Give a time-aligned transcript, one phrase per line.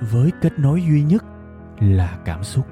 [0.00, 1.24] với kết nối duy nhất
[1.80, 2.66] là cảm xúc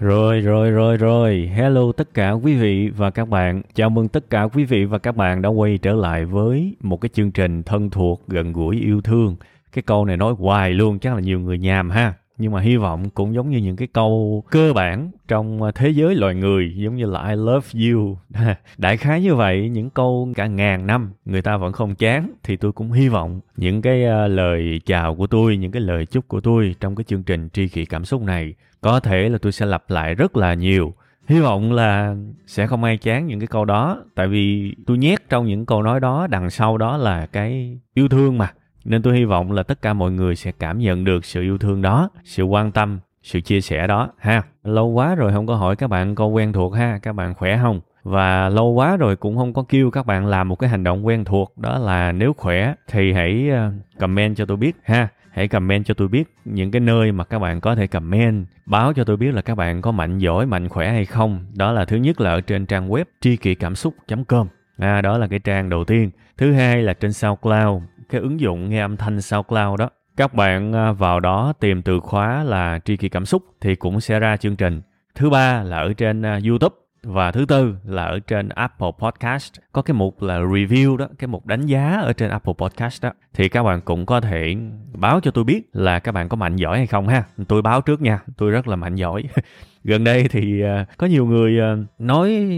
[0.00, 1.50] Rồi, rồi, rồi, rồi.
[1.54, 3.62] Hello tất cả quý vị và các bạn.
[3.74, 7.00] Chào mừng tất cả quý vị và các bạn đã quay trở lại với một
[7.00, 9.36] cái chương trình thân thuộc, gần gũi, yêu thương.
[9.72, 12.14] Cái câu này nói hoài luôn, chắc là nhiều người nhàm ha.
[12.38, 15.88] Nhưng mà hy vọng cũng giống như những cái câu cơ bản trong à, thế
[15.88, 18.18] giới loài người, giống như là I love you.
[18.78, 22.56] Đại khái như vậy, những câu cả ngàn năm người ta vẫn không chán, thì
[22.56, 26.28] tôi cũng hy vọng những cái à, lời chào của tôi, những cái lời chúc
[26.28, 29.52] của tôi trong cái chương trình tri kỷ cảm xúc này có thể là tôi
[29.52, 30.94] sẽ lặp lại rất là nhiều
[31.28, 32.14] hy vọng là
[32.46, 35.82] sẽ không ai chán những cái câu đó tại vì tôi nhét trong những câu
[35.82, 38.52] nói đó đằng sau đó là cái yêu thương mà
[38.84, 41.58] nên tôi hy vọng là tất cả mọi người sẽ cảm nhận được sự yêu
[41.58, 44.42] thương đó sự quan tâm sự chia sẻ đó ha.
[44.64, 47.58] Lâu quá rồi không có hỏi các bạn câu quen thuộc ha các bạn khỏe
[47.62, 47.80] không?
[48.02, 51.06] Và lâu quá rồi cũng không có kêu các bạn làm một cái hành động
[51.06, 55.08] quen thuộc đó là nếu khỏe thì hãy ờ, comment cho tôi biết ha.
[55.30, 58.92] Hãy comment cho tôi biết những cái nơi mà các bạn có thể comment báo
[58.92, 61.46] cho tôi biết là các bạn có mạnh giỏi mạnh khỏe hay không.
[61.54, 63.94] Đó là thứ nhất là ở trên trang web tri kỷ cảm xúc
[64.28, 64.46] com.
[64.78, 66.10] À, đó là cái trang đầu tiên.
[66.36, 69.90] Thứ hai là trên SoundCloud cái ứng dụng nghe âm thanh SoundCloud đó.
[70.16, 74.00] Các bạn à, vào đó tìm từ khóa là tri kỷ cảm xúc thì cũng
[74.00, 74.80] sẽ ra chương trình.
[75.14, 79.52] Thứ ba là ở trên à, YouTube và thứ tư là ở trên Apple Podcast.
[79.72, 83.10] Có cái mục là review đó, cái mục đánh giá ở trên Apple Podcast đó.
[83.34, 84.56] Thì các bạn cũng có thể
[84.94, 87.24] báo cho tôi biết là các bạn có mạnh giỏi hay không ha.
[87.48, 89.22] Tôi báo trước nha, tôi rất là mạnh giỏi.
[89.88, 92.48] gần đây thì à, có nhiều người à, nói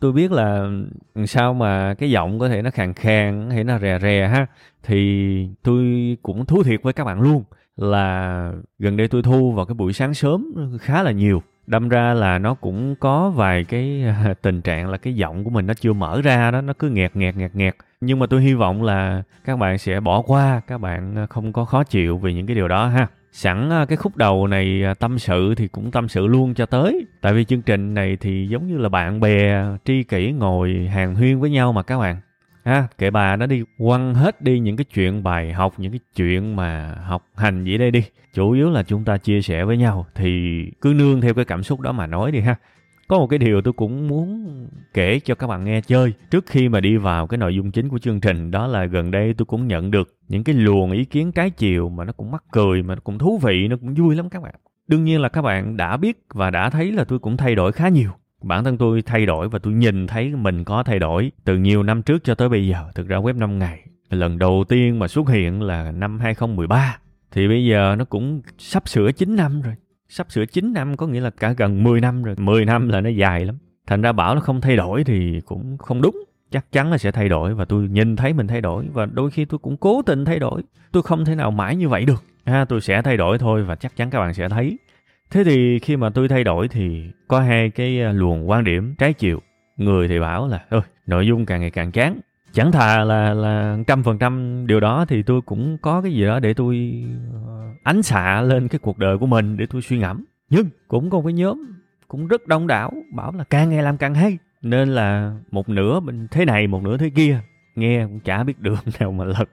[0.00, 0.70] tôi biết là
[1.26, 4.46] sao mà cái giọng có thể nó khàn khàn hay nó rè rè ha.
[4.82, 7.44] Thì tôi cũng thú thiệt với các bạn luôn
[7.76, 11.42] là gần đây tôi thu vào cái buổi sáng sớm khá là nhiều.
[11.66, 15.50] Đâm ra là nó cũng có vài cái à, tình trạng là cái giọng của
[15.50, 17.76] mình nó chưa mở ra đó, nó cứ nghẹt nghẹt nghẹt nghẹt.
[18.00, 21.64] Nhưng mà tôi hy vọng là các bạn sẽ bỏ qua, các bạn không có
[21.64, 24.94] khó chịu vì những cái điều đó ha sẵn à, cái khúc đầu này à,
[24.94, 27.06] tâm sự thì cũng tâm sự luôn cho tới.
[27.20, 31.14] Tại vì chương trình này thì giống như là bạn bè, tri kỷ ngồi hàng
[31.14, 32.16] huyên với nhau mà các bạn.
[32.64, 36.00] Ha kệ bà nó đi, quăng hết đi những cái chuyện bài học, những cái
[36.16, 38.04] chuyện mà học hành gì đây đi.
[38.34, 41.62] Chủ yếu là chúng ta chia sẻ với nhau thì cứ nương theo cái cảm
[41.62, 42.56] xúc đó mà nói đi ha
[43.12, 44.48] có một cái điều tôi cũng muốn
[44.94, 47.88] kể cho các bạn nghe chơi trước khi mà đi vào cái nội dung chính
[47.88, 48.50] của chương trình.
[48.50, 51.88] Đó là gần đây tôi cũng nhận được những cái luồng ý kiến trái chiều
[51.88, 54.42] mà nó cũng mắc cười, mà nó cũng thú vị, nó cũng vui lắm các
[54.42, 54.54] bạn.
[54.88, 57.72] Đương nhiên là các bạn đã biết và đã thấy là tôi cũng thay đổi
[57.72, 58.10] khá nhiều.
[58.42, 61.82] Bản thân tôi thay đổi và tôi nhìn thấy mình có thay đổi từ nhiều
[61.82, 63.86] năm trước cho tới bây giờ, thực ra web 5 ngày.
[64.10, 66.98] Lần đầu tiên mà xuất hiện là năm 2013
[67.32, 69.74] thì bây giờ nó cũng sắp sửa 9 năm rồi
[70.12, 72.34] sắp sửa 9 năm, có nghĩa là cả gần 10 năm rồi.
[72.38, 73.58] 10 năm là nó dài lắm.
[73.86, 76.24] Thành ra bảo nó không thay đổi thì cũng không đúng.
[76.50, 79.30] Chắc chắn là sẽ thay đổi và tôi nhìn thấy mình thay đổi và đôi
[79.30, 80.62] khi tôi cũng cố tình thay đổi.
[80.92, 82.24] Tôi không thể nào mãi như vậy được.
[82.44, 84.78] Ha, tôi sẽ thay đổi thôi và chắc chắn các bạn sẽ thấy.
[85.30, 88.94] Thế thì khi mà tôi thay đổi thì có hai cái à, luồng quan điểm
[88.98, 89.40] trái chiều.
[89.76, 92.20] Người thì bảo là ơi nội dung càng ngày càng chán.
[92.52, 96.24] Chẳng thà là là trăm phần trăm điều đó thì tôi cũng có cái gì
[96.24, 97.04] đó để tôi
[97.82, 100.24] ánh xạ lên cái cuộc đời của mình để tôi suy ngẫm.
[100.50, 101.72] Nhưng cũng có một cái nhóm
[102.08, 104.38] cũng rất đông đảo, bảo là càng nghe làm càng hay.
[104.62, 107.40] Nên là một nửa bên thế này, một nửa thế kia,
[107.74, 109.48] nghe cũng chả biết đường nào mà lật.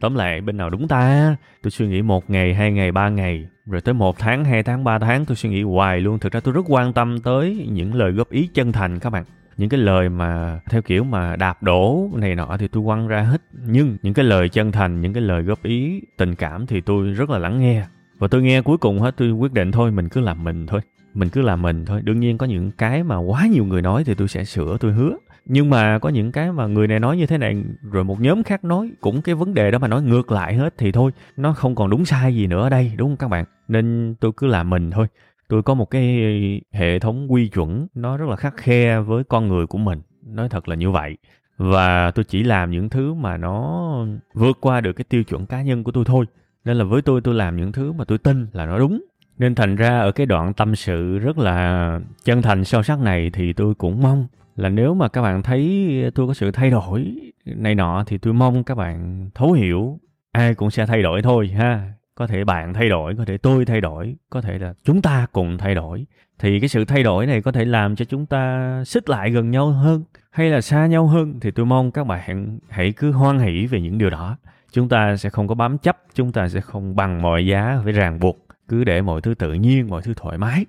[0.00, 1.36] Tóm lại, bên nào đúng ta?
[1.62, 4.84] Tôi suy nghĩ một ngày, hai ngày, ba ngày, rồi tới một tháng, hai tháng,
[4.84, 6.18] ba tháng, tôi suy nghĩ hoài luôn.
[6.18, 9.24] Thực ra tôi rất quan tâm tới những lời góp ý chân thành các bạn
[9.56, 13.22] những cái lời mà theo kiểu mà đạp đổ này nọ thì tôi quăng ra
[13.22, 13.42] hết.
[13.66, 17.08] Nhưng những cái lời chân thành, những cái lời góp ý, tình cảm thì tôi
[17.08, 17.84] rất là lắng nghe.
[18.18, 20.80] Và tôi nghe cuối cùng hết, tôi quyết định thôi, mình cứ làm mình thôi.
[21.14, 22.00] Mình cứ làm mình thôi.
[22.04, 24.92] Đương nhiên có những cái mà quá nhiều người nói thì tôi sẽ sửa, tôi
[24.92, 25.16] hứa.
[25.46, 28.42] Nhưng mà có những cái mà người này nói như thế này, rồi một nhóm
[28.42, 31.10] khác nói, cũng cái vấn đề đó mà nói ngược lại hết thì thôi.
[31.36, 33.44] Nó không còn đúng sai gì nữa ở đây, đúng không các bạn?
[33.68, 35.06] Nên tôi cứ làm mình thôi
[35.54, 39.48] tôi có một cái hệ thống quy chuẩn nó rất là khắc khe với con
[39.48, 40.00] người của mình.
[40.26, 41.16] Nói thật là như vậy.
[41.56, 43.96] Và tôi chỉ làm những thứ mà nó
[44.34, 46.26] vượt qua được cái tiêu chuẩn cá nhân của tôi thôi.
[46.64, 49.04] Nên là với tôi tôi làm những thứ mà tôi tin là nó đúng.
[49.38, 53.30] Nên thành ra ở cái đoạn tâm sự rất là chân thành sâu sắc này
[53.30, 57.16] thì tôi cũng mong là nếu mà các bạn thấy tôi có sự thay đổi
[57.44, 59.98] này nọ thì tôi mong các bạn thấu hiểu.
[60.32, 63.64] Ai cũng sẽ thay đổi thôi ha có thể bạn thay đổi, có thể tôi
[63.64, 66.06] thay đổi, có thể là chúng ta cùng thay đổi.
[66.38, 69.50] Thì cái sự thay đổi này có thể làm cho chúng ta xích lại gần
[69.50, 71.40] nhau hơn hay là xa nhau hơn.
[71.40, 74.36] Thì tôi mong các bạn hãy cứ hoan hỷ về những điều đó.
[74.72, 77.92] Chúng ta sẽ không có bám chấp, chúng ta sẽ không bằng mọi giá phải
[77.92, 80.66] ràng buộc, cứ để mọi thứ tự nhiên, mọi thứ thoải mái.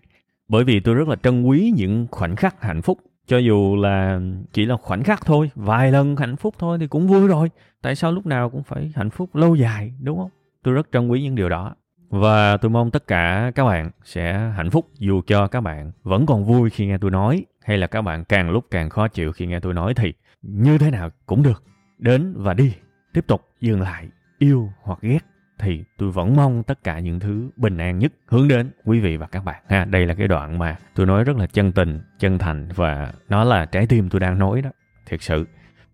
[0.47, 2.97] Bởi vì tôi rất là trân quý những khoảnh khắc hạnh phúc.
[3.27, 4.19] Cho dù là
[4.53, 7.49] chỉ là khoảnh khắc thôi, vài lần hạnh phúc thôi thì cũng vui rồi.
[7.81, 10.29] Tại sao lúc nào cũng phải hạnh phúc lâu dài, đúng không?
[10.65, 11.75] Tôi rất trân quý những điều đó.
[12.09, 16.25] Và tôi mong tất cả các bạn sẽ hạnh phúc dù cho các bạn vẫn
[16.25, 19.31] còn vui khi nghe tôi nói, hay là các bạn càng lúc càng khó chịu
[19.31, 21.63] khi nghe tôi nói thì như thế nào cũng được.
[21.97, 22.73] Đến và đi.
[23.13, 24.07] Tiếp tục dừng lại.
[24.39, 25.19] Yêu hoặc ghét
[25.59, 29.17] thì tôi vẫn mong tất cả những thứ bình an nhất hướng đến quý vị
[29.17, 29.85] và các bạn, ha.
[29.85, 33.43] Đây là cái đoạn mà tôi nói rất là chân tình, chân thành và nó
[33.43, 34.69] là trái tim tôi đang nói đó,
[35.05, 35.45] thiệt sự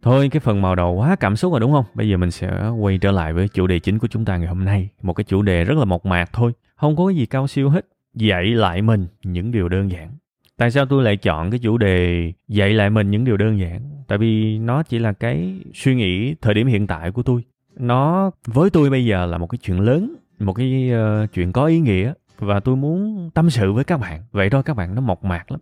[0.02, 1.86] thôi cái phần màu đầu quá cảm xúc rồi đúng không?
[1.94, 4.48] Bây giờ mình sẽ quay trở lại với chủ đề chính của chúng ta ngày
[4.48, 4.90] hôm nay.
[5.02, 6.52] Một cái chủ đề rất là mộc mạc thôi.
[6.76, 7.86] Không có cái gì cao siêu hết.
[8.14, 10.10] Dạy lại mình những điều đơn giản.
[10.58, 13.82] Tại sao tôi lại chọn cái chủ đề dạy lại mình những điều đơn giản?
[14.08, 17.44] Tại vì nó chỉ là cái suy nghĩ thời điểm hiện tại của tôi.
[17.76, 20.92] Nó với tôi bây giờ là một cái chuyện lớn một cái
[21.24, 24.22] uh, chuyện có ý nghĩa và tôi muốn tâm sự với các bạn.
[24.32, 25.60] Vậy thôi các bạn nó mộc mạc lắm.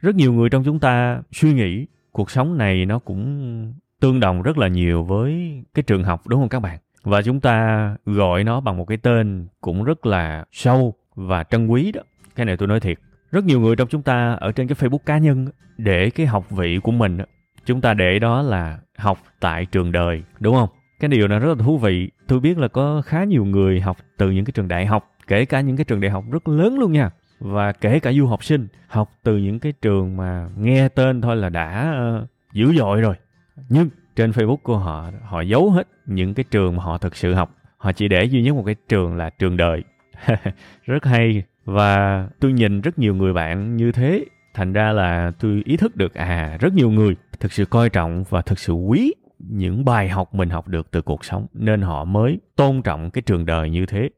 [0.00, 4.42] Rất nhiều người trong chúng ta suy nghĩ cuộc sống này nó cũng tương đồng
[4.42, 6.78] rất là nhiều với cái trường học, đúng không các bạn?
[7.02, 11.66] Và chúng ta gọi nó bằng một cái tên cũng rất là sâu và trân
[11.66, 12.02] quý đó.
[12.36, 12.98] Cái này tôi nói thiệt,
[13.30, 16.50] rất nhiều người trong chúng ta ở trên cái facebook cá nhân để cái học
[16.50, 17.18] vị của mình
[17.64, 20.68] chúng ta để đó là học tại trường đời, đúng không?
[21.00, 22.10] Cái điều này rất là thú vị.
[22.26, 25.44] Tôi biết là có khá nhiều người học từ những cái trường đại học, kể
[25.44, 27.10] cả những cái trường đại học rất lớn luôn nha
[27.40, 31.36] và kể cả du học sinh học từ những cái trường mà nghe tên thôi
[31.36, 33.14] là đã uh, dữ dội rồi.
[33.68, 37.34] Nhưng trên facebook của họ họ giấu hết những cái trường mà họ thực sự
[37.34, 37.54] học.
[37.76, 39.82] Họ chỉ để duy nhất một cái trường là trường đời.
[40.84, 41.42] Rất hay.
[41.64, 44.24] Và tôi nhìn rất nhiều người bạn như thế.
[44.54, 48.24] Thành ra là tôi ý thức được à rất nhiều người thực sự coi trọng
[48.28, 51.46] và thực sự quý những bài học mình học được từ cuộc sống.
[51.54, 54.08] Nên họ mới tôn trọng cái trường đời như thế.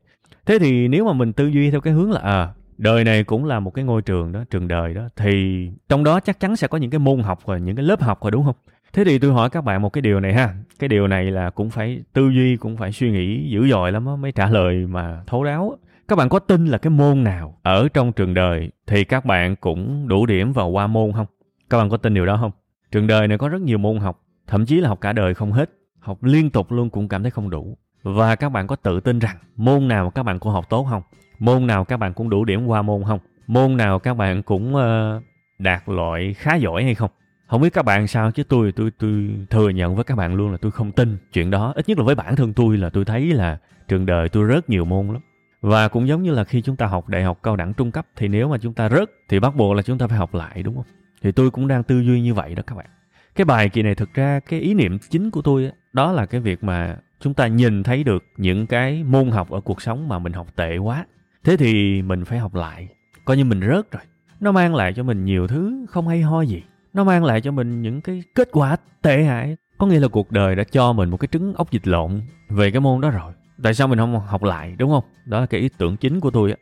[0.47, 2.49] Thế thì nếu mà mình tư duy theo cái hướng là à
[2.79, 5.03] đời này cũng là một cái ngôi trường đó trường đời đó.
[5.17, 8.03] Thì trong đó chắc chắn sẽ có những cái môn học và những cái lớp
[8.03, 8.57] học rồi đúng không?
[8.93, 10.55] Thế thì tôi hỏi các bạn một cái điều này ha.
[10.79, 14.05] Cái điều này là cũng phải tư duy cũng phải suy nghĩ dữ dội lắm
[14.05, 15.79] đó, mới trả lời mà thấu đáo
[16.13, 19.57] các bạn có tin là cái môn nào ở trong trường đời thì các bạn
[19.57, 21.27] cũng đủ điểm vào qua môn không?
[21.71, 22.51] Các bạn có tin điều đó không?
[22.91, 25.53] Trường đời này có rất nhiều môn học thậm chí là học cả đời không
[25.53, 27.79] hết học liên tục luôn cũng cảm thấy không đủ.
[28.03, 31.03] Và các bạn có tự tin rằng môn nào các bạn cũng học tốt không?
[31.43, 33.19] Môn nào các bạn cũng đủ điểm qua môn không?
[33.47, 35.23] Môn nào các bạn cũng uh,
[35.59, 37.11] đạt loại khá giỏi hay không?
[37.47, 40.51] Không biết các bạn sao chứ tôi tôi tôi thừa nhận với các bạn luôn
[40.51, 41.73] là tôi không tin chuyện đó.
[41.77, 43.59] Ít nhất là với bản thân tôi là tôi thấy là
[43.89, 45.21] trường đời tôi rớt nhiều môn lắm.
[45.61, 48.07] Và cũng giống như là khi chúng ta học đại học cao đẳng trung cấp
[48.17, 50.63] thì nếu mà chúng ta rớt thì bắt buộc là chúng ta phải học lại
[50.63, 50.87] đúng không?
[51.23, 52.87] Thì tôi cũng đang tư duy như vậy đó các bạn.
[53.35, 56.41] Cái bài kỳ này thực ra cái ý niệm chính của tôi đó là cái
[56.41, 60.19] việc mà chúng ta nhìn thấy được những cái môn học ở cuộc sống mà
[60.19, 61.05] mình học tệ quá
[61.45, 62.89] thế thì mình phải học lại.
[63.25, 64.03] Coi như mình rớt rồi.
[64.41, 66.63] Nó mang lại cho mình nhiều thứ không hay ho gì.
[66.95, 69.57] Nó mang lại cho mình những cái kết quả tệ hại.
[69.79, 72.71] Có nghĩa là cuộc đời đã cho mình một cái trứng ốc dịch lộn về
[72.71, 73.33] cái môn đó rồi.
[73.63, 75.05] Tại sao mình không học lại, đúng không?
[75.25, 76.57] Đó là cái ý tưởng chính của tôi á.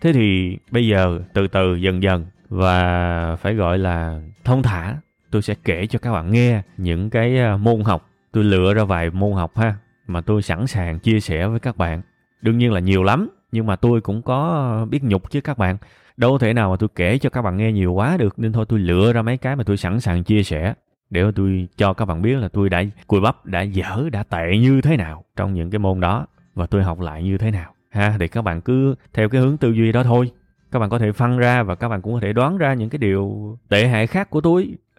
[0.00, 4.96] Thế thì bây giờ từ từ, dần dần và phải gọi là thông thả,
[5.30, 8.08] tôi sẽ kể cho các bạn nghe những cái à, môn học.
[8.32, 9.74] Tôi lựa ra vài môn học ha,
[10.06, 12.02] mà tôi sẵn sàng chia sẻ với các bạn.
[12.42, 15.76] Đương nhiên là nhiều lắm nhưng mà tôi cũng có biết nhục chứ các bạn.
[16.16, 18.38] Đâu thể nào mà tôi kể cho các bạn nghe nhiều quá được.
[18.38, 20.74] Nên thôi tôi lựa ra mấy cái mà tôi sẵn sàng chia sẻ.
[21.10, 24.58] Để tôi cho các bạn biết là tôi đã cùi bắp, đã dở, đã tệ
[24.60, 26.26] như thế nào trong những cái môn đó.
[26.54, 27.74] Và tôi học lại như thế nào.
[27.90, 30.30] Ha, thì các bạn cứ theo cái hướng tư duy đó thôi.
[30.72, 32.90] Các bạn có thể phân ra và các bạn cũng có thể đoán ra những
[32.90, 34.74] cái điều tệ hại khác của tôi.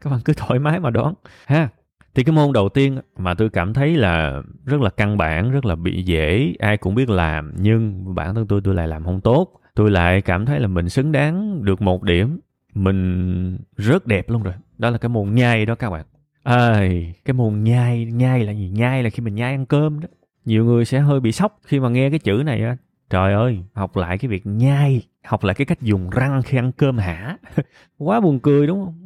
[0.00, 1.14] Các bạn cứ thoải mái mà đoán.
[1.46, 1.68] Ha
[2.14, 5.64] thì cái môn đầu tiên mà tôi cảm thấy là rất là căn bản rất
[5.64, 9.20] là bị dễ ai cũng biết làm nhưng bản thân tôi tôi lại làm không
[9.20, 9.60] tốt.
[9.74, 12.40] Tôi lại cảm thấy là mình xứng đáng được một điểm.
[12.74, 14.54] Mình rất đẹp luôn rồi.
[14.78, 16.04] Đó là cái môn nhai đó các bạn.
[16.42, 16.88] À,
[17.24, 18.68] cái môn nhai nhai là gì?
[18.68, 20.08] Nhai là khi mình nhai ăn cơm đó.
[20.44, 22.76] Nhiều người sẽ hơi bị sốc khi mà nghe cái chữ này á.
[23.10, 26.72] Trời ơi học lại cái việc nhai học lại cái cách dùng răng khi ăn
[26.72, 27.36] cơm hả?
[27.98, 29.01] Quá buồn cười đúng không?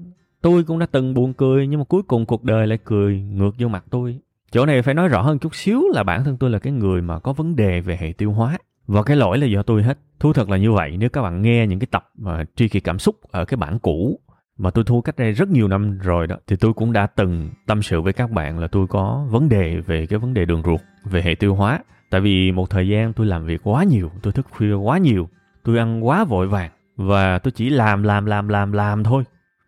[0.46, 3.50] Tôi cũng đã từng buồn cười, nhưng mà cuối cùng cuộc đời lại cười ngược
[3.58, 4.18] vô mặt tôi.
[4.50, 7.02] Chỗ này phải nói rõ hơn chút xíu là bản thân tôi là cái người
[7.02, 8.58] mà có vấn đề về hệ tiêu hóa.
[8.86, 9.98] Và cái lỗi là do tôi hết.
[10.20, 12.80] Thú thật là như vậy, nếu các bạn nghe những cái tập mà tri kỳ
[12.80, 14.20] cảm xúc ở cái bản cũ
[14.58, 17.50] mà tôi thu cách đây rất nhiều năm rồi đó, thì tôi cũng đã từng
[17.66, 20.62] tâm sự với các bạn là tôi có vấn đề về cái vấn đề đường
[20.64, 21.78] ruột, về hệ tiêu hóa.
[22.10, 25.28] Tại vì một thời gian tôi làm việc quá nhiều, tôi thức khuya quá nhiều,
[25.64, 29.24] tôi ăn quá vội vàng và tôi chỉ làm làm làm làm làm thôi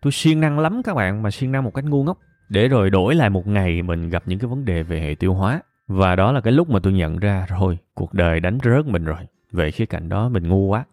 [0.09, 2.19] tôi siêng năng lắm các bạn, mà siêng năng một cách ngu ngốc.
[2.49, 5.35] Để rồi đổi lại một ngày mình gặp những cái vấn đề về hệ tiêu
[5.35, 5.63] hóa.
[5.89, 9.05] Và đó là cái lúc mà tôi nhận ra rồi cuộc đời đánh rớt mình
[9.05, 9.19] rồi.
[9.53, 10.85] Về khía cạnh đó mình ngu quá.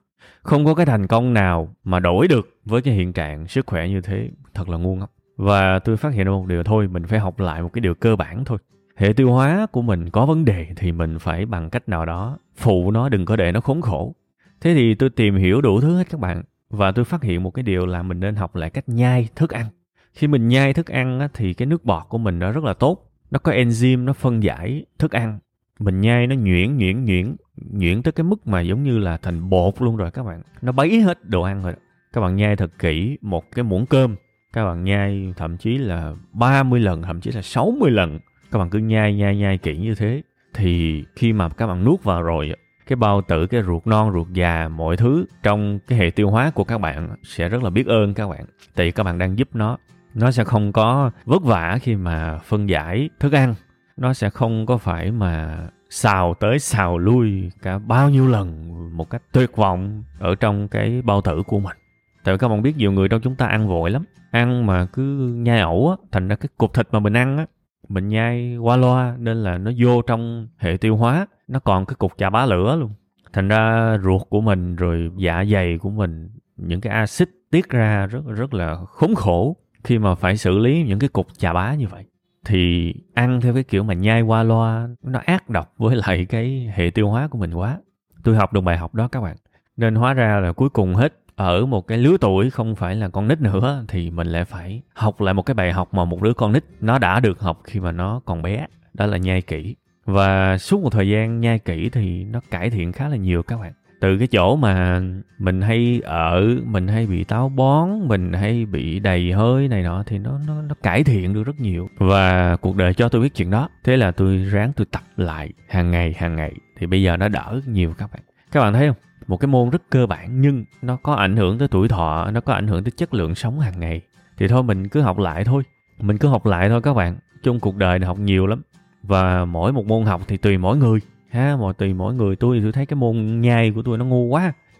[0.44, 3.90] Không có cái thành công nào mà đổi được với cái hiện trạng sức khỏe
[3.90, 4.30] như thế.
[4.54, 5.12] Thật là ngu ngốc.
[5.38, 7.96] Và tôi phát hiện ra một điều, thôi, mình phải học lại một cái điều
[7.96, 8.58] cơ bản thôi.
[8.96, 12.38] Hệ tiêu hóa của mình có vấn đề thì mình phải bằng cách nào đó.
[12.58, 14.16] Phụ nó đừng có để nó khốn khổ.
[14.62, 16.44] Thế thì tôi tìm hiểu đủ thứ hết các bạn
[16.76, 19.50] và tôi phát hiện một cái điều là mình nên học lại cách nhai thức
[19.50, 19.66] ăn.
[20.14, 22.74] Khi mình nhai thức ăn á, thì cái nước bọt của mình nó rất là
[22.74, 23.12] tốt.
[23.32, 25.40] Nó có enzyme nó phân giải thức ăn.
[25.80, 27.36] Mình nhai nó nhuyễn nhuyễn nhuyễn
[27.72, 30.42] nhuyễn tới cái mức mà giống như là thành bột luôn rồi các bạn.
[30.62, 31.74] Nó bấy hết đồ ăn rồi
[32.14, 34.16] các bạn nhai thật kỹ một cái muỗng cơm.
[34.54, 38.20] Các bạn nhai thậm chí là 30 lần thậm chí là 60 lần.
[38.52, 40.22] Các bạn cứ nhai nhai nhai kỹ như thế.
[40.54, 42.54] Thì khi mà các bạn nuốt vào rồi
[42.88, 46.52] cái bao tử, cái ruột non, ruột già, mọi thứ trong cái hệ tiêu hóa
[46.56, 48.46] của các bạn sẽ rất là biết ơn các bạn.
[48.76, 49.78] Tại vì các bạn đang giúp nó
[50.14, 53.56] nó sẽ không có vất vả khi mà phân giải thức ăn.
[53.98, 55.58] Nó sẽ không có phải mà
[55.90, 61.02] xào tới xào lui cả bao nhiêu lần một cách tuyệt vọng ở trong cái
[61.02, 61.78] bao tử của mình.
[62.24, 64.04] Tại vì các bạn biết nhiều người trong chúng ta ăn vội lắm.
[64.32, 67.46] Ăn mà cứ nhai ẩu á, thành ra cái cục thịt mà mình ăn á
[67.90, 71.96] mình nhai qua loa nên là nó vô trong hệ tiêu hóa, nó còn cái
[71.96, 72.92] cục chà bá lửa luôn.
[73.34, 78.06] Thành ra ruột của mình rồi dạ dày của mình, những cái axit tiết ra
[78.06, 81.74] rất rất là khốn khổ khi mà phải xử lý những cái cục chà bá
[81.74, 82.04] như vậy.
[82.46, 86.72] Thì ăn theo cái kiểu mà nhai qua loa, nó ác độc với lại cái
[86.76, 87.78] hệ tiêu hóa của mình quá.
[88.24, 89.36] Tôi học được bài học đó các bạn.
[89.78, 93.10] Nên hóa ra là cuối cùng hết ở một cái lứa tuổi không phải là
[93.10, 96.22] con nít nữa thì mình lại phải học lại một cái bài học mà một
[96.22, 98.66] đứa con nít nó đã được học khi mà nó còn bé.
[98.94, 99.76] Đó là nhai kỹ.
[100.06, 103.60] Và suốt một thời gian nhai kỹ thì nó cải thiện khá là nhiều các
[103.60, 103.74] bạn.
[104.00, 105.02] Từ cái chỗ mà
[105.40, 110.04] mình hay ở, mình hay bị táo bón, mình hay bị đầy hơi này nọ
[110.06, 111.90] thì nó nó nó cải thiện được rất nhiều.
[111.98, 113.70] Và cuộc đời cho tôi biết chuyện đó.
[113.84, 116.54] Thế là tôi ráng tôi tập lại hàng ngày hàng ngày.
[116.78, 118.22] Thì bây giờ nó đỡ nhiều các bạn.
[118.52, 118.98] Các bạn thấy không?
[119.28, 122.42] Một cái môn rất cơ bản nhưng nó có ảnh hưởng tới tuổi thọ, nó
[122.42, 124.02] có ảnh hưởng tới chất lượng sống hàng ngày.
[124.38, 125.64] Thì thôi, mình cứ học lại thôi.
[126.00, 127.18] Mình cứ học lại thôi các bạn.
[127.44, 128.62] Trong cuộc đời này học nhiều lắm.
[129.04, 132.36] Và mỗi một môn học thì tùy mỗi người, ha mọi tùy mỗi người.
[132.36, 134.54] Tôi thì tôi thấy cái môn nhai của tôi nó ngu quá.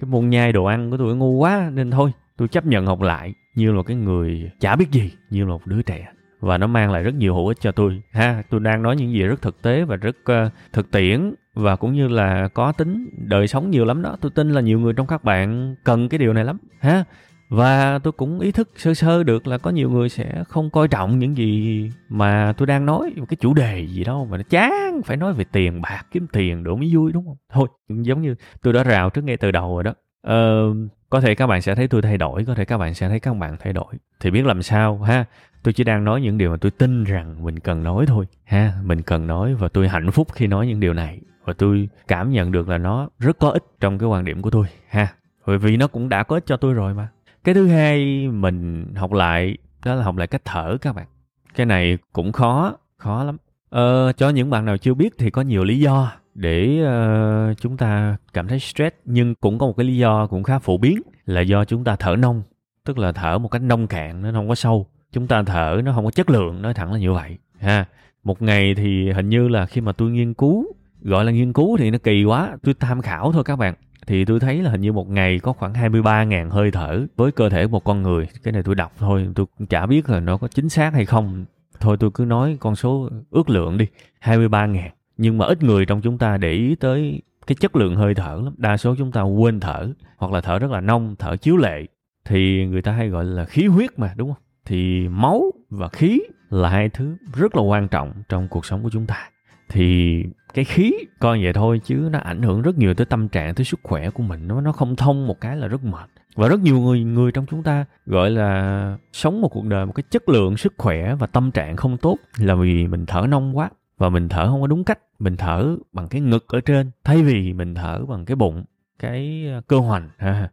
[0.00, 1.70] Cái môn nhai đồ ăn của tôi nó ngu quá.
[1.72, 3.34] Nên thôi, tôi chấp nhận học lại.
[3.54, 6.08] Như là cái người chả biết gì, như là một đứa trẻ
[6.42, 8.02] và nó mang lại rất nhiều hữu ích cho tôi.
[8.12, 11.76] Ha tôi đang nói những gì rất thực tế và rất uh, thực tiễn và
[11.76, 14.16] cũng như là có tính đời sống nhiều lắm đó.
[14.20, 16.58] Tôi tin là nhiều người trong các bạn cần cái điều này lắm.
[16.80, 17.04] Ha
[17.48, 20.88] và tôi cũng ý thức sơ sơ được là có nhiều người sẽ không coi
[20.88, 24.42] trọng những gì mà tôi đang nói một cái chủ đề gì đâu mà nó
[24.50, 27.36] chán phải nói về tiền bạc kiếm tiền đủ mới vui đúng không?
[27.52, 29.94] Thôi giống như tôi đã rào trước ngay từ đầu rồi đó.
[30.22, 30.62] Ờ,
[31.10, 33.20] có thể các bạn sẽ thấy tôi thay đổi có thể các bạn sẽ thấy
[33.20, 33.94] các bạn thay đổi.
[34.20, 35.24] Thì biết làm sao ha?
[35.62, 38.74] Tôi chỉ đang nói những điều mà tôi tin rằng mình cần nói thôi ha.
[38.84, 41.20] Mình cần nói và tôi hạnh phúc khi nói những điều này.
[41.44, 44.50] Và tôi cảm nhận được là nó rất có ích trong cái quan điểm của
[44.50, 45.08] tôi ha.
[45.46, 47.08] Bởi vì nó cũng đã có ích cho tôi rồi mà.
[47.44, 51.06] Cái thứ hai mình học lại đó là học lại cách thở các bạn.
[51.54, 53.36] Cái này cũng khó khó lắm.
[53.70, 57.76] Ờ, cho những bạn nào chưa biết thì có nhiều lý do để uh, chúng
[57.76, 61.02] ta cảm thấy stress nhưng cũng có một cái lý do cũng khá phổ biến
[61.26, 62.42] là do chúng ta thở nông
[62.84, 65.92] tức là thở một cách nông cạn nó không có sâu chúng ta thở nó
[65.92, 67.84] không có chất lượng nói thẳng là như vậy ha
[68.24, 70.66] một ngày thì hình như là khi mà tôi nghiên cứu
[71.00, 73.74] gọi là nghiên cứu thì nó kỳ quá tôi tham khảo thôi các bạn
[74.06, 77.48] thì tôi thấy là hình như một ngày có khoảng 23.000 hơi thở với cơ
[77.48, 78.28] thể một con người.
[78.42, 81.06] Cái này tôi đọc thôi, tôi cũng chả biết là nó có chính xác hay
[81.06, 81.44] không.
[81.80, 83.86] Thôi tôi cứ nói con số ước lượng đi,
[84.22, 84.88] 23.000.
[85.16, 88.40] Nhưng mà ít người trong chúng ta để ý tới cái chất lượng hơi thở
[88.44, 88.54] lắm.
[88.56, 91.86] Đa số chúng ta quên thở, hoặc là thở rất là nông, thở chiếu lệ.
[92.24, 94.42] Thì người ta hay gọi là khí huyết mà, đúng không?
[94.66, 98.90] Thì máu và khí là hai thứ rất là quan trọng trong cuộc sống của
[98.90, 99.28] chúng ta.
[99.68, 103.54] Thì cái khí coi vậy thôi chứ nó ảnh hưởng rất nhiều tới tâm trạng,
[103.54, 104.48] tới sức khỏe của mình.
[104.48, 106.10] Nó nó không thông một cái là rất mệt.
[106.34, 109.92] Và rất nhiều người người trong chúng ta gọi là sống một cuộc đời, một
[109.92, 113.56] cái chất lượng sức khỏe và tâm trạng không tốt là vì mình thở nông
[113.56, 113.70] quá.
[113.98, 114.98] Và mình thở không có đúng cách.
[115.18, 118.64] Mình thở bằng cái ngực ở trên, thay vì mình thở bằng cái bụng,
[118.98, 120.08] cái ờ, cơ hoành.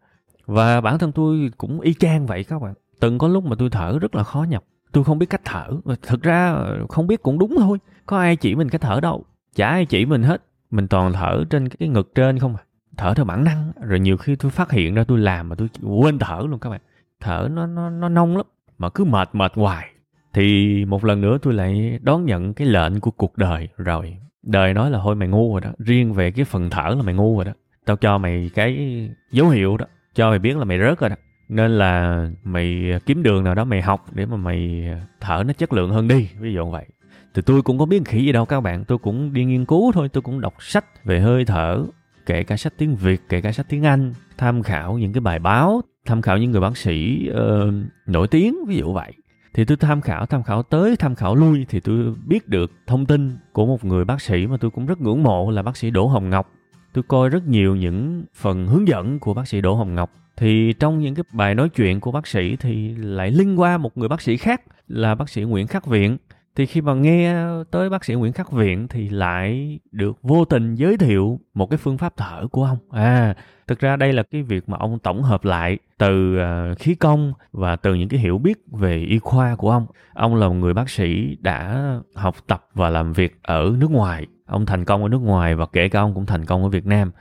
[0.45, 3.69] Và bản thân tôi cũng y chang vậy các bạn từng có lúc mà tôi
[3.69, 5.67] thở rất là khó nhọc, tôi không biết cách thở.
[6.01, 6.55] Thực ra
[6.89, 7.77] không biết cũng đúng thôi.
[8.05, 9.25] Có ai chỉ mình cách thở đâu.
[9.55, 10.43] Chả ai chỉ mình hết.
[10.71, 12.63] Mình toàn thở trên cái ngực trên không à.
[12.97, 13.71] Thở theo bản năng.
[13.81, 16.69] Rồi nhiều khi tôi phát hiện ra tôi làm mà tôi quên thở luôn các
[16.69, 16.81] bạn.
[17.19, 18.45] Thở nó nó nó nông lắm.
[18.77, 19.89] Mà cứ mệt mệt hoài.
[20.33, 24.17] Thì một lần nữa tôi lại đón nhận cái lệnh của cuộc đời rồi.
[24.43, 25.69] Đời nói là thôi mày ngu rồi đó.
[25.79, 27.51] Riêng về cái phần thở là mày ngu rồi đó.
[27.85, 28.89] Tao cho mày cái
[29.31, 29.85] dấu hiệu đó.
[30.15, 31.15] Cho mày biết là mày rớt rồi đó
[31.49, 34.89] nên là mày kiếm đường nào đó mày học để mà mày
[35.19, 36.85] thở nó chất lượng hơn đi ví dụ vậy.
[37.33, 38.85] Thì tôi cũng có biết khỉ gì đâu các bạn.
[38.85, 41.85] Tôi cũng đi nghiên cứu thôi tôi cũng đọc sách về hơi thở
[42.25, 45.39] kể cả sách tiếng việt kể cả sách tiếng anh tham khảo những cái bài
[45.39, 47.73] báo tham khảo những người bác sĩ uh,
[48.05, 49.11] nổi tiếng ví dụ vậy.
[49.53, 53.05] Thì tôi tham khảo tham khảo tới tham khảo lui thì tôi biết được thông
[53.05, 55.91] tin của một người bác sĩ mà tôi cũng rất ngưỡng mộ là bác sĩ
[55.91, 56.51] Đỗ Hồng Ngọc.
[56.93, 60.74] Tôi coi rất nhiều những phần hướng dẫn của bác sĩ Đỗ Hồng Ngọc thì
[60.74, 64.10] trong những cái bài nói chuyện của bác sĩ thì lại liên qua một người
[64.10, 66.17] bác sĩ khác, là bác sĩ Nguyễn Khắc Viện.
[66.55, 67.36] Thì khi mà nghe
[67.72, 71.77] tới bác sĩ Nguyễn Khắc Viện thì lại được vô tình giới thiệu một cái
[71.77, 72.77] phương pháp thở của ông.
[72.91, 73.36] À
[73.69, 77.34] thực ra đây là cái việc mà ông tổng hợp lại từ à, khí công
[77.51, 79.86] và từ những cái hiểu biết về y khoa của ông.
[80.13, 84.27] Ông là một người bác sĩ đã học tập và làm việc ở nước ngoài.
[84.46, 86.86] Ông thành công ở nước ngoài và kể cả ông cũng thành công ở Việt
[86.86, 87.12] Nam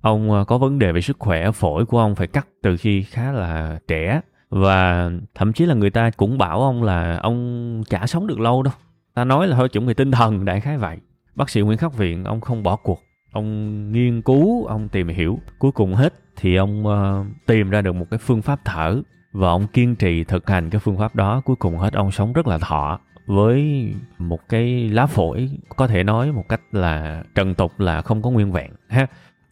[0.00, 3.02] ông ờ, có vấn đề về sức khỏe phổi của ông phải cắt từ khi
[3.02, 4.20] khá là trẻ.
[4.50, 8.62] Và thậm chí là người ta cũng bảo ông là ông chả sống được lâu
[8.62, 8.74] đâu.
[9.14, 10.98] Ta nói là hơi chuẩn bị tinh thần đại khái vậy.
[11.34, 13.02] Bác sĩ nguyễn khắc viện ông không bỏ cuộc.
[13.32, 15.38] Ông nghiên cứu ông tìm hiểu.
[15.58, 19.02] Cuối cùng hết thì ông uh, tìm ra được một cái phương pháp thở.
[19.32, 21.42] Và ông kiên trì thực hành cái phương pháp đó.
[21.44, 23.00] Cuối cùng hết ông sống rất là thọ.
[23.26, 23.86] Với
[24.18, 28.30] một cái lá phổi có thể nói một cách là trần tục là không có
[28.30, 29.06] nguyên vẹn ha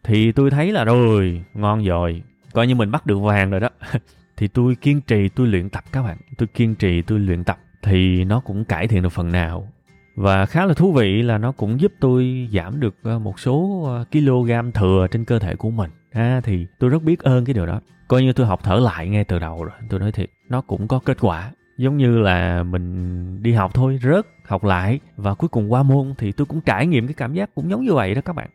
[0.05, 2.23] thì tôi thấy là rồi ngon rồi.
[2.53, 3.69] Coi như mình bắt được vàng rồi đó.
[4.37, 6.17] Thì tôi kiên trì tôi luyện tập các bạn.
[6.37, 7.57] Tôi kiên trì tôi luyện tập.
[7.83, 9.67] Thì nó cũng cải thiện được phần nào.
[10.15, 13.83] Và khá là thú vị là nó cũng giúp tôi giảm được ờ, một số
[13.85, 15.91] ờ, kg thừa trên cơ thể của mình.
[16.11, 17.79] À, thì tôi rất biết ơn cái điều đó.
[18.07, 20.87] Coi như tôi học thở lại ngay từ đầu rồi tôi nói thiệt nó cũng
[20.87, 21.51] có kết quả.
[21.77, 26.13] Giống như là mình đi học thôi rớt học lại và cuối cùng qua môn
[26.17, 28.49] thì tôi cũng trải nghiệm cái cảm giác cũng giống như vậy đó các bạn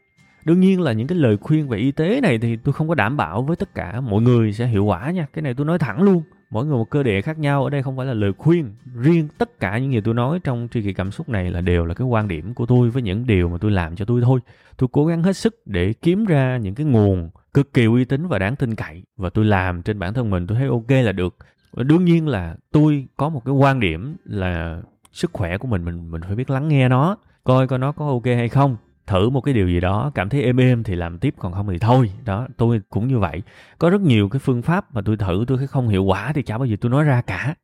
[0.45, 2.95] đương nhiên là những cái lời khuyên về y tế này thì tôi không có
[2.95, 4.01] đảm bảo với tất cả.
[4.01, 5.27] Mọi người sẽ hiệu quả nha.
[5.33, 6.23] Cái này tôi nói thẳng luôn.
[6.51, 7.65] Mỗi người một cơ địa khác nhau.
[7.65, 8.75] Ở đây không phải là lời khuyên.
[8.95, 11.85] Riêng tất cả những gì tôi nói trong tri kỷ cảm xúc này là đều
[11.85, 14.41] là cái quan điểm của tôi với những điều mà tôi làm cho tôi thôi.
[14.77, 18.27] Tôi cố gắng hết sức để kiếm ra những cái nguồn cực kỳ uy tín
[18.27, 19.03] và đáng tin cậy.
[19.17, 21.37] Và tôi làm trên bản thân mình, tôi thấy ok là được.
[21.73, 25.85] Và đương nhiên là tôi có một cái quan điểm là sức khỏe của mình
[25.85, 29.31] mình mình phải biết lắng nghe nó, coi coi nó có ok hay không thử
[29.31, 31.79] một cái điều gì đó, cảm thấy êm êm thì làm tiếp, còn không thì
[31.79, 32.11] thôi.
[32.25, 33.43] Đó, tôi cũng như vậy.
[33.79, 36.43] Có rất nhiều cái phương pháp mà tôi thử, tôi thấy không hiệu quả thì
[36.43, 37.55] chả bao giờ tôi nói ra cả.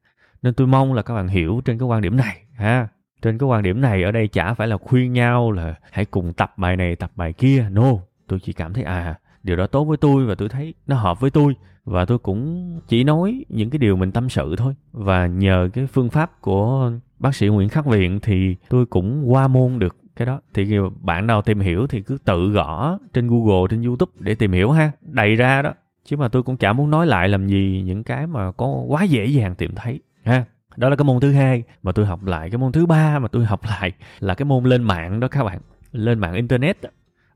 [0.42, 2.88] Nên tôi mong là các bạn hiểu trên cái quan điểm này, ha.
[3.22, 6.32] Trên cái quan điểm này, ở đây chả phải là khuyên nhau là hãy cùng
[6.32, 7.68] tập bài này, tập bài kia.
[7.70, 7.92] No,
[8.28, 11.20] tôi chỉ cảm thấy à điều đó tốt với tôi và tôi thấy nó hợp
[11.20, 11.54] với tôi.
[11.84, 14.74] Và tôi cũng chỉ nói những cái điều mình tâm sự thôi.
[14.92, 19.48] Và nhờ cái phương pháp của bác sĩ Nguyễn Khắc Viện thì tôi cũng qua
[19.48, 23.66] môn được cái đó thì bạn nào tìm hiểu thì cứ tự gõ trên Google
[23.70, 25.72] trên YouTube để tìm hiểu ha đầy ra đó.
[26.04, 29.02] Chứ mà tôi cũng chả muốn nói lại làm gì những cái mà có quá
[29.02, 30.44] dễ dàng tìm thấy ha.
[30.76, 32.50] Đó là cái môn thứ hai mà tôi học lại.
[32.50, 35.44] Cái môn thứ ba mà tôi học lại là cái môn lên mạng đó các
[35.44, 35.60] bạn
[35.92, 36.76] lên mạng internet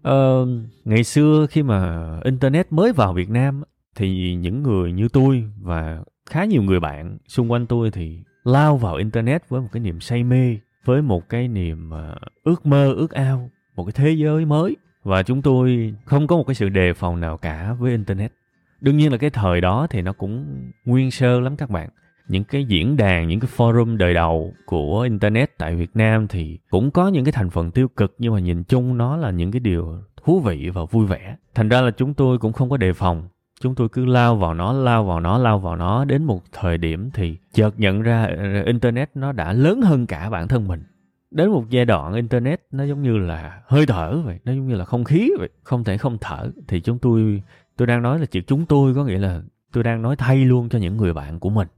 [0.02, 0.46] ờ,
[0.84, 3.62] ngày xưa khi mà internet mới vào Việt Nam
[3.96, 8.76] thì những người như tôi và khá nhiều người bạn xung quanh tôi thì lao
[8.76, 12.14] vào internet với một cái niềm say mê với một cái niềm à,
[12.44, 14.76] ước mơ, ước ao, một cái thế giới mới.
[15.02, 18.32] Và chúng tôi không có một cái sự đề phòng nào cả với internet.
[18.80, 21.88] Đương nhiên là cái thời đó thì nó cũng nguyên sơ lắm các bạn.
[22.28, 26.58] Những cái diễn đàn, những cái forum đời đầu của internet tại Việt Nam thì
[26.70, 29.50] cũng có những cái thành phần tiêu cực, nhưng mà nhìn chung nó là những
[29.50, 31.36] cái điều thú vị và vui vẻ.
[31.54, 33.28] Thành ra là chúng tôi cũng không có đề phòng
[33.60, 36.04] chúng tôi cứ lao vào nó lao vào nó lao vào nó.
[36.04, 40.30] Đến một thời điểm thì chợt nhận ra ờ, internet nó đã lớn hơn cả
[40.30, 40.82] bản thân mình.
[41.30, 44.74] Đến một giai đoạn internet nó giống như là hơi thở vậy nó giống như
[44.74, 46.50] là không khí vậy không thể không thở.
[46.68, 47.42] Thì chúng tôi
[47.76, 49.42] tôi đang nói là chữ chúng tôi có nghĩa là
[49.72, 51.68] tôi đang nói thay luôn cho những người bạn của mình.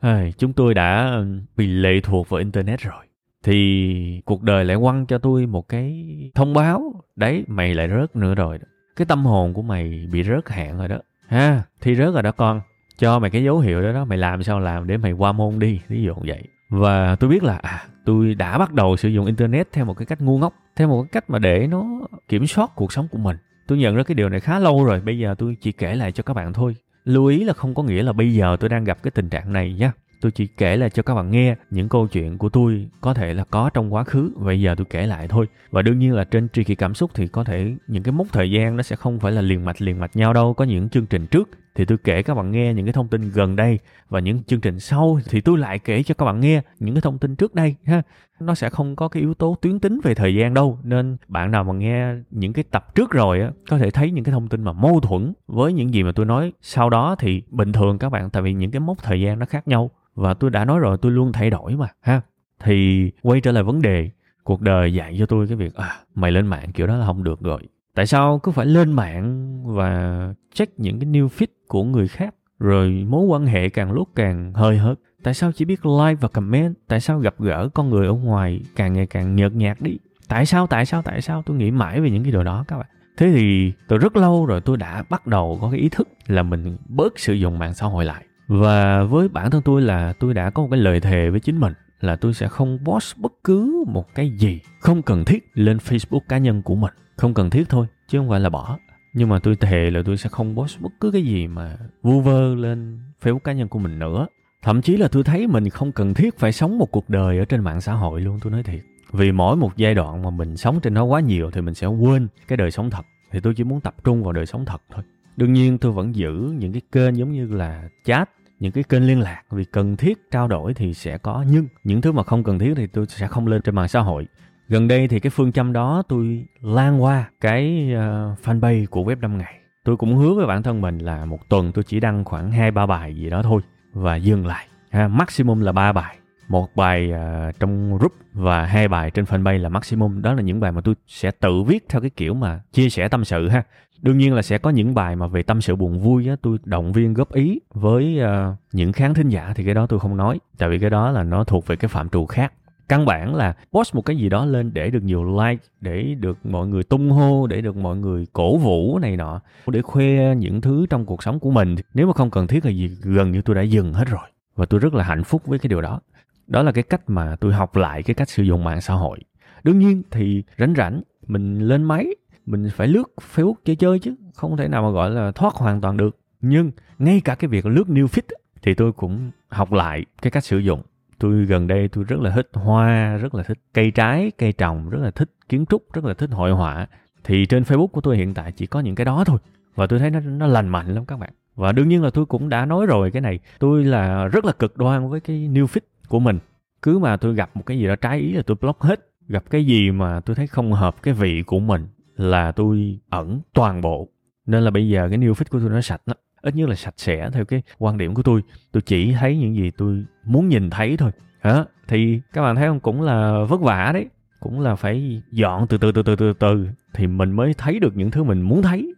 [0.00, 1.20] À, chúng tôi đã
[1.56, 3.04] bị lệ thuộc vào internet rồi.
[3.44, 7.04] Thì cuộc đời lại quăng cho tôi một cái thông báo.
[7.16, 8.58] Đấy mày lại rớt nữa rồi
[8.96, 10.98] cái tâm hồn của mày bị rớt hạn rồi đó
[11.32, 12.60] ha, thi rớt rồi đó con.
[12.98, 15.58] Cho mày cái dấu hiệu đó đó, mày làm sao làm để mày qua môn
[15.58, 16.42] đi, ví dụ vậy.
[16.70, 20.06] Và tôi biết là à tôi đã bắt đầu sử dụng internet theo một cái
[20.06, 21.84] cách ngu ngốc, theo một cái cách mà để nó
[22.28, 23.36] kiểm soát cuộc sống của mình.
[23.66, 26.12] Tôi nhận ra cái điều này khá lâu rồi, bây giờ tôi chỉ kể lại
[26.12, 26.76] cho các bạn thôi.
[27.04, 29.52] Lưu ý là không có nghĩa là bây giờ tôi đang gặp cái tình trạng
[29.52, 29.90] này nhé
[30.22, 33.34] tôi chỉ kể lại cho các bạn nghe những câu chuyện của tôi có thể
[33.34, 35.46] là có trong quá khứ, bây giờ tôi kể lại thôi.
[35.70, 38.26] Và đương nhiên là trên tri kỷ cảm xúc thì có thể những cái mốc
[38.32, 40.54] thời gian nó sẽ không phải là liền mạch liền mạch nhau đâu.
[40.54, 43.30] Có những chương trình trước thì tôi kể các bạn nghe những cái thông tin
[43.30, 46.62] gần đây và những chương trình sau thì tôi lại kể cho các bạn nghe
[46.78, 48.02] những cái thông tin trước đây, ha.
[48.40, 50.78] Nó sẽ không có cái yếu tố tuyến tính về thời gian đâu.
[50.84, 54.24] Nên bạn nào mà nghe những cái tập trước rồi á, có thể thấy những
[54.24, 57.42] cái thông tin mà mâu thuẫn với những gì mà tôi nói sau đó thì
[57.50, 59.90] bình thường các bạn, tại vì những cái mốc thời gian nó khác nhau.
[60.14, 62.20] Và tôi đã nói rồi, tôi luôn thay đổi mà, ha.
[62.64, 64.10] Thì quay trở lại vấn đề
[64.44, 67.24] cuộc đời dạy cho tôi cái việc à mày lên mạng kiểu đó là không
[67.24, 67.62] được rồi.
[67.94, 72.34] Tại sao cứ phải lên mạng và check những cái new feed của người khác,
[72.58, 74.98] rồi mối quan hệ càng lúc càng hơi hớt.
[75.22, 76.74] Tại sao chỉ biết like và comment?
[76.88, 79.98] Tại sao gặp gỡ con người ở ngoài càng ngày càng nhợt nhạt đi?
[80.28, 81.42] Tại sao tại sao tại sao?
[81.46, 82.86] Tôi nghĩ mãi về những cái điều đó các bạn.
[83.16, 86.42] Thế thì từ rất lâu rồi tôi đã bắt đầu có cái ý thức là
[86.42, 88.24] mình bớt sử dụng mạng xã hội lại.
[88.48, 91.60] Và với bản thân tôi là tôi đã có một cái lời thề với chính
[91.60, 95.76] mình là tôi sẽ không post bất cứ một cái gì không cần thiết lên
[95.76, 96.92] Facebook cá nhân của mình.
[97.16, 98.78] Không cần thiết thôi, chứ không phải là bỏ
[99.12, 102.20] nhưng mà tôi thề là tôi sẽ không post bất cứ cái gì mà vu
[102.20, 104.26] vơ lên Facebook cá nhân của mình nữa.
[104.62, 107.44] Thậm chí là tôi thấy mình không cần thiết phải sống một cuộc đời ở
[107.44, 108.80] trên mạng xã hội luôn, tôi nói thiệt.
[109.12, 111.86] Vì mỗi một giai đoạn mà mình sống trên nó quá nhiều thì mình sẽ
[111.86, 113.06] quên cái đời sống thật.
[113.30, 115.04] Thì tôi chỉ muốn tập trung vào đời sống thật thôi.
[115.36, 119.06] Đương nhiên tôi vẫn giữ những cái kênh giống như là chat, những cái kênh
[119.06, 119.42] liên lạc.
[119.50, 122.74] Vì cần thiết trao đổi thì sẽ có, nhưng những thứ mà không cần thiết
[122.76, 124.26] thì tôi sẽ không lên trên mạng xã hội
[124.72, 129.20] gần đây thì cái phương châm đó tôi lan qua cái uh, fanpage của web
[129.20, 129.54] 5 ngày.
[129.84, 132.70] Tôi cũng hứa với bản thân mình là một tuần tôi chỉ đăng khoảng hai
[132.70, 134.66] ba bài gì đó thôi và dừng lại.
[134.90, 136.16] Ha, maximum là ba bài.
[136.48, 140.22] Một bài uh, trong group và hai bài trên fanpage là maximum.
[140.22, 143.08] Đó là những bài mà tôi sẽ tự viết theo cái kiểu mà chia sẻ
[143.08, 143.62] tâm sự ha.
[144.00, 146.58] Đương nhiên là sẽ có những bài mà về tâm sự buồn vui á tôi
[146.64, 150.16] động viên góp ý với uh, những khán thính giả thì cái đó tôi không
[150.16, 152.52] nói tại vì cái đó là nó thuộc về cái phạm trù khác
[152.92, 156.46] căn bản là post một cái gì đó lên để được nhiều like, để được
[156.46, 160.60] mọi người tung hô, để được mọi người cổ vũ này nọ, để khoe những
[160.60, 161.76] thứ trong cuộc sống của mình.
[161.94, 164.28] Nếu mà không cần thiết là gì, gần như tôi đã dừng hết rồi.
[164.56, 166.00] Và tôi rất là hạnh phúc với cái điều đó.
[166.46, 169.18] Đó là cái cách mà tôi học lại cái cách sử dụng mạng xã hội.
[169.64, 172.06] Đương nhiên thì rảnh rảnh, mình lên máy,
[172.46, 175.80] mình phải lướt facebook chơi chơi chứ, không thể nào mà gọi là thoát hoàn
[175.80, 176.16] toàn được.
[176.40, 180.44] Nhưng ngay cả cái việc lướt new feed thì tôi cũng học lại cái cách
[180.44, 180.82] sử dụng
[181.22, 184.90] tôi gần đây tôi rất là thích hoa, rất là thích cây trái, cây trồng,
[184.90, 186.86] rất là thích kiến trúc, rất là thích hội họa.
[187.24, 189.38] Thì trên facebook của tôi hiện tại chỉ có những cái đó thôi.
[189.74, 191.30] Và tôi thấy nó nó lành mạnh lắm các bạn.
[191.54, 194.52] Và đương nhiên là tôi cũng đã nói rồi, cái này tôi là rất là
[194.52, 196.38] cực đoan với cái new fit của mình.
[196.82, 199.00] Cứ mà tôi gặp một cái gì đó trái ý là tôi block hết.
[199.28, 203.40] Gặp cái gì mà tôi thấy không hợp cái vị của mình là tôi ẩn
[203.54, 204.08] toàn bộ.
[204.46, 206.74] Nên là bây giờ cái new fit của tôi nó sạch lắm ít nhất là
[206.74, 208.42] sạch sẽ theo cái quan điểm của tôi.
[208.72, 211.10] Tôi chỉ thấy những gì tôi muốn nhìn thấy thôi.
[211.40, 211.64] Hả?
[211.88, 212.80] Thì các bạn thấy không?
[212.80, 214.06] Cũng là vất vả đấy.
[214.40, 217.96] Cũng là phải dọn từ từ từ từ từ từ thì mình mới thấy được
[217.96, 218.94] những thứ mình muốn thấy.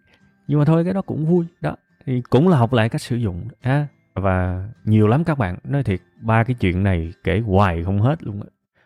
[0.49, 1.47] Nhưng mà thôi cái đó cũng vui.
[1.61, 1.77] Đó.
[2.07, 3.87] Thì cũng là học lại cách sử dụng ha.
[4.15, 5.57] Và nhiều lắm các bạn.
[5.65, 8.41] Nói thiệt ba cái chuyện này kể hoài không hết luôn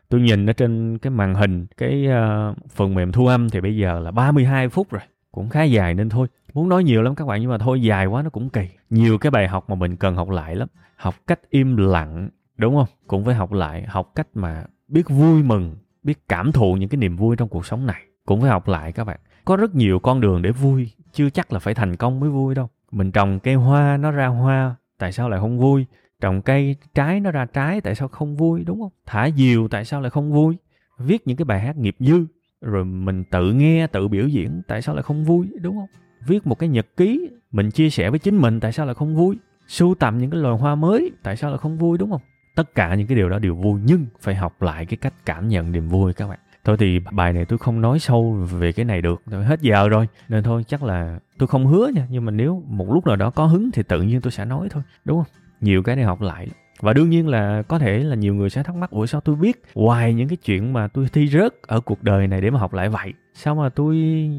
[0.09, 3.77] tôi nhìn ở trên cái màn hình cái uh, phần mềm thu âm thì bây
[3.77, 7.27] giờ là 32 phút rồi cũng khá dài nên thôi, muốn nói nhiều lắm các
[7.27, 8.69] bạn, nhưng mà thôi, dài quá nó cũng kỳ.
[8.91, 10.69] Nhiều cái bài học mà mình cần học lại lắm.
[10.97, 12.89] Học cách im lặng, đúng không?
[13.07, 16.99] Cũng phải học lại, học cách mà biết vui mừng, biết cảm thụ những cái
[16.99, 18.03] niềm vui trong cuộc sống này.
[18.27, 19.21] Cũng phải học lại các bạn.
[19.45, 22.55] Có rất nhiều con đường để vui, chưa chắc là phải thành công mới vui
[22.55, 22.69] đâu.
[22.91, 25.87] Mình trồng cây hoa, nó ra hoa, tại sao lại không vui?
[26.21, 28.93] Trồng cây trái, nó ra trái, tại sao không vui, đúng không?
[29.07, 30.57] Thả diều, tại sao lại không vui?
[30.99, 32.27] Viết những cái bài hát nghiệp dư
[32.63, 35.89] rồi mình tự nghe, tự biểu diễn, tại sao lại không vui, đúng không?
[36.27, 39.17] Viết một cái nhật ký, mình chia sẻ với chính mình, tại sao lại không
[39.17, 39.37] vui?
[39.69, 42.21] Sưu tầm những cái loài hoa mới, tại sao lại không vui, đúng không?
[42.55, 45.49] Tất cả những cái điều đó đều vui, nhưng phải học lại cái cách cảm
[45.49, 46.39] nhận niềm vui các bạn.
[46.65, 50.09] Thôi thì bài này tôi không nói sâu về cái này được hết giờ rồi.
[50.29, 53.31] Nên thôi, chắc là tôi không hứa nha, nhưng mà nếu một lúc nào đó
[53.31, 55.33] có hứng thì tự nhiên tôi sẽ nói thôi, đúng không?
[55.61, 56.49] Nhiều cái để học lại
[56.81, 59.37] và đương nhiên là có thể là nhiều người sẽ thắc mắc, ủa, sao tôi
[59.37, 62.59] biết hoài những cái chuyện mà tôi thi rớt ở cuộc đời này để mà
[62.59, 63.13] học lại vậy?
[63.35, 63.97] Sao mà tôi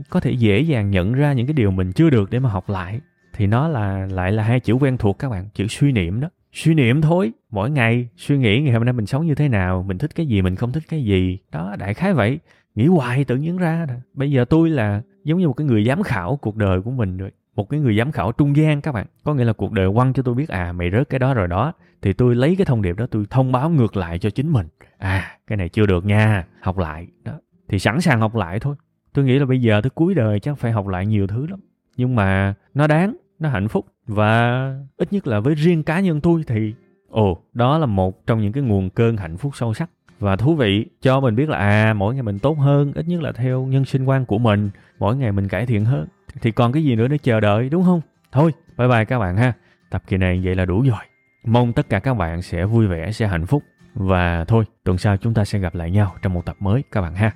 [0.09, 2.69] có thể dễ dàng nhận ra những cái điều mình chưa được để mà học
[2.69, 3.01] lại?
[3.33, 6.29] Thì nó là, lại là hai chữ quen thuộc các bạn, chữ suy niệm đó.
[6.53, 9.83] Suy niệm thôi, mỗi ngày suy nghĩ ngày hôm nay mình sống như thế nào,
[9.87, 11.37] mình thích cái gì, mình không thích cái gì.
[11.51, 12.39] Đó, đại khái vậy.
[12.75, 15.83] Nghĩ hoài tự nhiên ra rồi bây giờ tôi là giống như một cái người
[15.85, 18.91] giám khảo cuộc đời của mình rồi một cái người giám khảo trung gian các
[18.91, 19.05] bạn.
[19.23, 21.47] Có nghĩa là cuộc đời quăng cho tôi biết à mày rớt cái đó rồi
[21.47, 24.49] đó, thì tôi lấy cái thông điệp đó tôi thông báo ngược lại cho chính
[24.49, 24.67] mình.
[24.97, 27.07] À cái này chưa được nha, học lại.
[27.23, 27.33] Đó,
[27.67, 28.75] thì sẵn sàng học lại thôi.
[29.13, 31.59] Tôi nghĩ là bây giờ tới cuối đời chắc phải học lại nhiều thứ lắm.
[31.97, 34.61] Nhưng mà nó đáng, nó hạnh phúc và
[34.97, 36.73] ít nhất là với riêng cá nhân tôi thì,
[37.09, 39.89] ồ, đó là một trong những cái nguồn cơn hạnh phúc sâu sắc.
[40.19, 43.21] Và thú vị, cho mình biết là à mỗi ngày mình tốt hơn, ít nhất
[43.21, 44.69] là theo nhân sinh quan của mình,
[44.99, 46.07] mỗi ngày mình cải thiện hơn
[46.41, 48.01] thì còn cái gì nữa để chờ đợi, đúng không?
[48.31, 49.53] Thôi, bye bye các bạn ha.
[49.89, 51.03] Tập kỳ này vậy là đủ rồi.
[51.45, 53.63] Mong tất cả các bạn sẽ vui vẻ, sẽ hạnh phúc.
[53.93, 57.01] Và thôi, tuần sau chúng ta sẽ gặp lại nhau trong một tập mới, các
[57.01, 57.31] bạn ha.